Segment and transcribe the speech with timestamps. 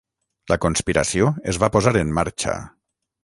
[0.51, 2.57] La conspiració es va posar en marxa.